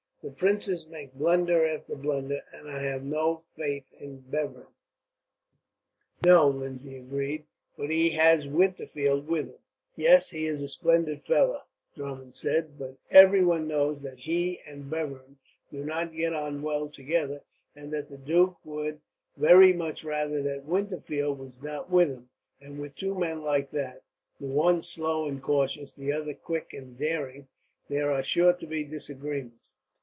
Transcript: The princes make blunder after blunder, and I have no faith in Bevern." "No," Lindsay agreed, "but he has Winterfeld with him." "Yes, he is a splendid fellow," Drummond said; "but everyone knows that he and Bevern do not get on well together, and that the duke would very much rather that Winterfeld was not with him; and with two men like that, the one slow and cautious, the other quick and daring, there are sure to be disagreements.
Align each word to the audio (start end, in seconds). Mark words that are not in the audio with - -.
The 0.23 0.29
princes 0.29 0.85
make 0.85 1.15
blunder 1.15 1.65
after 1.67 1.95
blunder, 1.95 2.41
and 2.53 2.69
I 2.69 2.83
have 2.83 3.01
no 3.03 3.37
faith 3.37 3.85
in 3.99 4.19
Bevern." 4.21 4.67
"No," 6.23 6.47
Lindsay 6.47 6.95
agreed, 6.95 7.47
"but 7.75 7.89
he 7.89 8.11
has 8.11 8.47
Winterfeld 8.47 9.25
with 9.25 9.47
him." 9.47 9.57
"Yes, 9.95 10.29
he 10.29 10.45
is 10.45 10.61
a 10.61 10.67
splendid 10.67 11.23
fellow," 11.23 11.63
Drummond 11.95 12.35
said; 12.35 12.77
"but 12.77 12.97
everyone 13.09 13.67
knows 13.67 14.03
that 14.03 14.19
he 14.19 14.59
and 14.67 14.91
Bevern 14.91 15.37
do 15.71 15.83
not 15.83 16.13
get 16.13 16.33
on 16.33 16.61
well 16.61 16.87
together, 16.87 17.41
and 17.75 17.91
that 17.91 18.09
the 18.11 18.19
duke 18.19 18.57
would 18.63 19.01
very 19.37 19.73
much 19.73 20.03
rather 20.03 20.43
that 20.43 20.65
Winterfeld 20.67 21.39
was 21.39 21.63
not 21.63 21.89
with 21.89 22.11
him; 22.11 22.29
and 22.61 22.77
with 22.77 22.93
two 22.93 23.17
men 23.17 23.41
like 23.41 23.71
that, 23.71 24.03
the 24.39 24.45
one 24.45 24.83
slow 24.83 25.27
and 25.27 25.41
cautious, 25.41 25.93
the 25.93 26.11
other 26.13 26.35
quick 26.35 26.73
and 26.73 26.99
daring, 26.99 27.47
there 27.89 28.11
are 28.11 28.21
sure 28.21 28.53
to 28.53 28.67
be 28.67 28.83
disagreements. 28.83 29.73